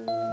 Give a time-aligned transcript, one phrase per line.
[0.00, 0.23] you.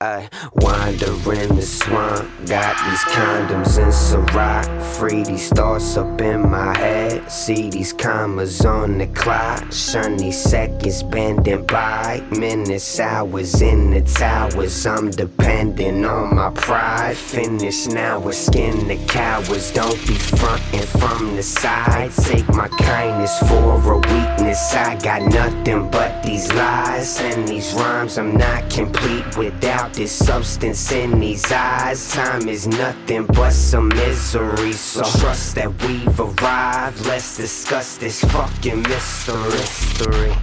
[0.00, 4.80] I wander in the swamp, got these condoms in Ciroc.
[4.96, 7.28] Free these thoughts up in my head.
[7.28, 9.72] See these commas on the clock.
[9.72, 12.22] Shun these seconds bending by.
[12.30, 14.86] Minutes, hours in the towers.
[14.86, 17.16] I'm depending on my pride.
[17.16, 19.72] Finish now with skin the cowards.
[19.72, 22.12] Don't be frontin' from the side.
[22.12, 24.74] Take my kindness for a weakness.
[24.74, 28.16] I got nothing but these lies and these rhymes.
[28.16, 32.10] I'm not complete without this substance in these eyes.
[32.10, 34.72] Time is nothing but some misery.
[34.72, 37.06] So trust that we've arrived.
[37.06, 40.34] Let's discuss this fucking mystery.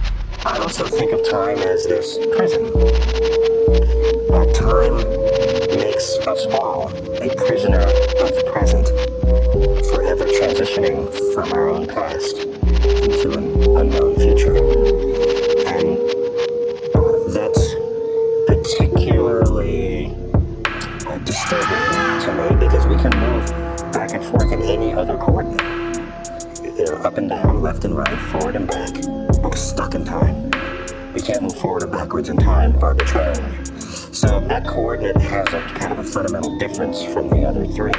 [0.44, 2.64] I also think of time as this prison.
[4.30, 4.96] That time
[5.78, 8.86] makes us all a prisoner of the present,
[9.90, 12.55] forever transitioning from our own past
[22.22, 23.46] to me because we can move
[23.92, 25.60] back and forth in any other coordinate.
[26.62, 28.94] You know, up and down, left and right, forward and back.
[29.42, 30.50] We're stuck in time.
[31.14, 33.65] We can't move forward or backwards in time arbitrarily.
[34.16, 37.92] So that coordinate has a kind of a fundamental difference from the other three.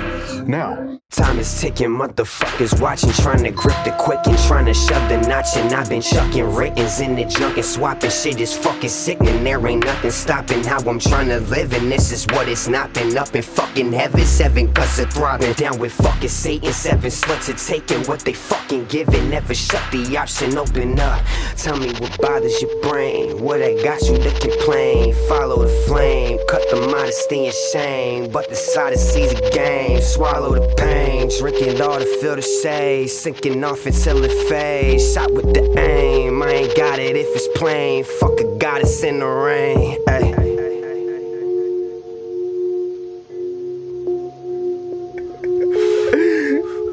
[0.47, 5.09] Now, Time is ticking, motherfuckers watching, trying to grip the quick and trying to shove
[5.09, 5.55] the notch.
[5.55, 9.43] And I've been chucking writtens in the junk and swapping shit is fucking sickening.
[9.43, 12.93] There ain't nothing stopping how I'm trying to live, and this is what it's not
[12.93, 14.25] been up in fucking heaven.
[14.25, 16.73] Seven cuts of throbbing down with fucking Satan.
[16.73, 19.29] Seven sluts are taking what they fucking giving.
[19.29, 21.25] Never shut the option, open up.
[21.55, 23.41] Tell me what bothers your brain.
[23.41, 25.15] What I got you to complain.
[25.29, 26.06] Follow the flame,
[26.47, 28.31] cut the modesty and shame.
[28.31, 30.01] But the side of sees a game.
[30.01, 31.29] Swallow the pain.
[31.39, 33.09] Drinking all to feel the shade.
[33.09, 35.13] Sinking off until it fades.
[35.13, 36.41] Shot with the aim.
[36.41, 38.03] I ain't got it if it's plain.
[38.19, 39.97] Fuck a goddess in the rain.
[40.07, 40.33] Ay.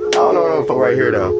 [0.06, 1.32] I don't know what I'm gonna put right here though.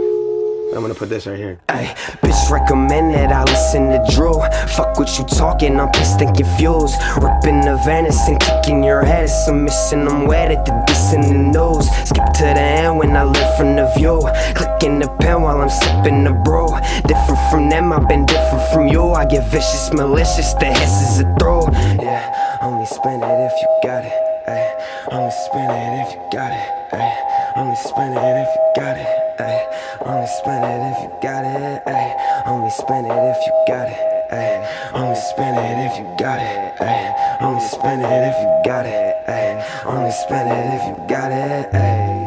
[0.75, 1.61] I'm gonna put this right here.
[1.69, 4.35] Ay, bitch recommended I listen to Drew.
[4.69, 6.95] Fuck what you talking, I'm pissed and confused.
[7.21, 9.25] Ripping the Venice and kicking your head.
[9.25, 11.89] It's a mission, I'm wet at the this in the nose.
[12.09, 14.21] Skip to the end when I live from the view.
[14.55, 16.69] Clicking the pen while I'm sipping the brew.
[17.07, 19.13] Different from them, I've been different from you.
[19.13, 21.69] I get vicious, malicious, the hiss is a throw.
[22.01, 24.13] Yeah, only spend it if you got it.
[24.47, 24.75] Ay,
[25.11, 26.95] only spend it if you got it.
[26.95, 29.24] Ay, only spend it if you got it.
[29.39, 29.67] Ay,
[30.07, 31.83] only spend it if you got it.
[31.87, 34.33] Ay, only spend it if you got it.
[34.33, 36.81] Ay, only spend it if you got it.
[36.81, 39.17] Ay, only spend it if you got it.
[39.29, 41.75] Ay, only spend it if you got it.
[41.75, 42.24] Ay.